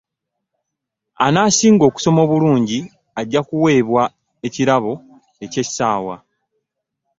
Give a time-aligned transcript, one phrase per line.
[1.25, 2.79] Anasinga okusoma obulungi
[3.19, 4.03] ajja ku weebwa
[4.47, 4.93] ekirabo
[5.43, 6.15] ekyessaawa.